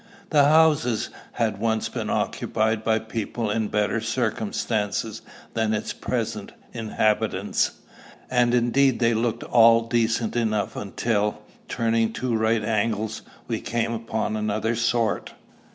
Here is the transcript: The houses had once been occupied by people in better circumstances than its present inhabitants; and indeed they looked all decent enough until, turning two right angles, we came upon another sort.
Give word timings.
The 0.31 0.45
houses 0.45 1.11
had 1.33 1.59
once 1.59 1.87
been 1.87 2.09
occupied 2.09 2.83
by 2.83 2.97
people 2.97 3.51
in 3.51 3.67
better 3.67 4.01
circumstances 4.01 5.21
than 5.53 5.75
its 5.75 5.93
present 5.93 6.53
inhabitants; 6.73 7.73
and 8.27 8.55
indeed 8.55 8.97
they 8.97 9.13
looked 9.13 9.43
all 9.43 9.81
decent 9.81 10.35
enough 10.35 10.75
until, 10.75 11.43
turning 11.67 12.13
two 12.13 12.35
right 12.35 12.65
angles, 12.65 13.21
we 13.47 13.61
came 13.61 13.91
upon 13.93 14.35
another 14.35 14.73
sort. 14.75 15.33